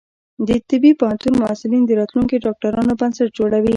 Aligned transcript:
د 0.47 0.49
طبی 0.69 0.91
پوهنتون 0.99 1.33
محصلین 1.41 1.83
د 1.85 1.91
راتلونکي 1.99 2.37
ډاکټرانو 2.45 2.93
بنسټ 2.99 3.29
جوړوي. 3.37 3.69